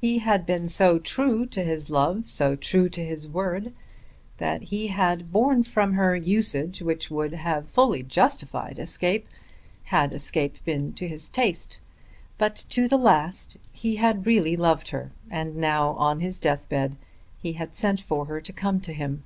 [0.00, 3.72] He had been so true to his love, so true to his word,
[4.38, 9.26] that he had borne from her usage which would have fully justified escape
[9.82, 11.80] had escape been to his taste.
[12.38, 16.94] But to the last he had really loved her, and now, on his death bed,
[17.36, 19.24] he had sent for her to come to him.